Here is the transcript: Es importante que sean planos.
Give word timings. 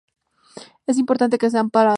Es 0.87 0.97
importante 0.97 1.37
que 1.37 1.49
sean 1.51 1.69
planos. 1.69 1.89